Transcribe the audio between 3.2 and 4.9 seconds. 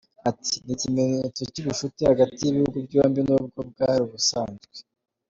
n’ubwo bwari busanzwe.